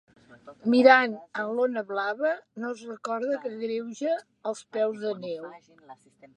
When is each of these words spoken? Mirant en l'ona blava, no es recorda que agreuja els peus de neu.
Mirant 0.73 1.11
en 1.43 1.51
l'ona 1.57 1.83
blava, 1.91 2.33
no 2.63 2.73
es 2.77 2.83
recorda 2.93 3.39
que 3.45 3.53
agreuja 3.53 4.17
els 4.53 4.67
peus 4.79 5.01
de 5.07 5.17
neu. 5.31 5.51